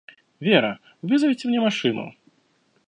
[0.39, 2.15] Вера, вызовите мне машину.